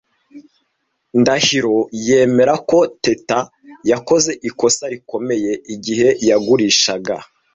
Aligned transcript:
Ndahiro 1.19 1.75
yemera 2.07 2.53
ko 2.69 2.79
Teta 3.03 3.39
yakoze 3.91 4.31
ikosa 4.49 4.83
rikomeye 4.93 5.51
igihe 5.73 6.07
yagurishaga 6.29 7.15